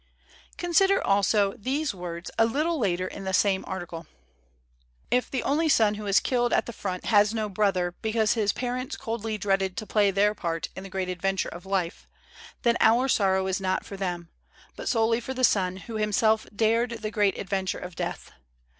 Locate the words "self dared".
16.11-17.03